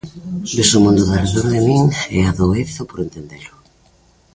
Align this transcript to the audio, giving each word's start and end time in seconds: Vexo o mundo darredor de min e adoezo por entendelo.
Vexo 0.55 0.75
o 0.79 0.83
mundo 0.85 1.03
darredor 1.11 1.45
de 1.53 1.59
min 1.67 1.83
e 2.17 2.17
adoezo 2.29 2.81
por 2.89 2.99
entendelo. 3.05 3.53